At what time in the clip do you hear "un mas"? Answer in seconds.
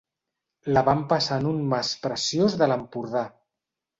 1.51-1.91